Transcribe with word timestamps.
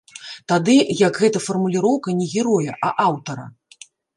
Тады 0.51 0.75
як 1.01 1.19
гэта 1.25 1.37
фармуліроўка 1.49 2.17
не 2.23 2.27
героя, 2.33 2.71
а 2.89 2.93
аўтара. 3.07 3.45